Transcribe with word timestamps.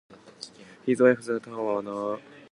His 0.83 0.99
wife 0.99 1.17
was 1.19 1.27
Tawannanna. 1.27 2.19